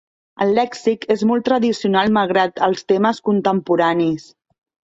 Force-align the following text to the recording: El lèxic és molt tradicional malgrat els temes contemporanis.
El 0.45 0.53
lèxic 0.59 1.05
és 1.15 1.25
molt 1.33 1.45
tradicional 1.51 2.11
malgrat 2.17 2.65
els 2.69 2.83
temes 2.93 3.23
contemporanis. 3.31 4.27